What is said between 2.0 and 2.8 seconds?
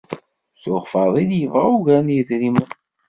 n yidrimen.